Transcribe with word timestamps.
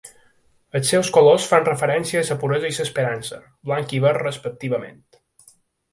Els 0.79 0.87
seus 0.93 1.11
colors 1.17 1.45
fan 1.51 1.67
referència 1.67 2.23
a 2.23 2.27
la 2.29 2.39
puresa 2.45 2.69
i 2.71 2.73
l'esperança, 2.79 3.41
blanc 3.71 3.97
i 3.99 4.03
verd 4.07 4.23
respectivament. 4.29 4.99